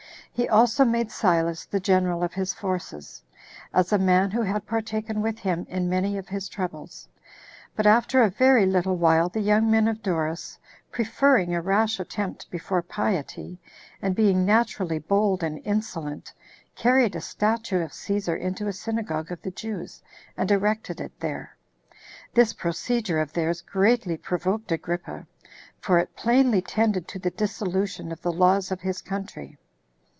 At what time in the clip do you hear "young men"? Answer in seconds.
9.41-9.89